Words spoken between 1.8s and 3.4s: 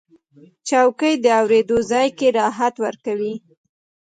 ځای کې راحت ورکوي.